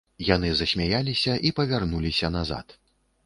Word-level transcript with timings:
Яны 0.27 0.49
засмяяліся 0.59 1.33
і 1.49 1.53
павярнуліся 1.59 2.33
назад. 2.39 2.67